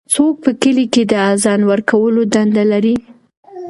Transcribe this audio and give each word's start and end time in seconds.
څوک 0.13 0.33
په 0.43 0.51
کلي 0.61 0.85
کې 0.93 1.03
د 1.11 1.13
اذان 1.31 1.61
ورکولو 1.71 2.21
دنده 2.33 2.63
لري؟ 2.71 2.95